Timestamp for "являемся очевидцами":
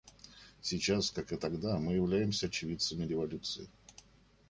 1.93-3.05